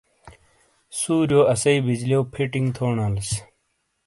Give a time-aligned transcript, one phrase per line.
[0.99, 3.31] سُوریو اسی بجلیو فیٹنگ تھو نالیس۔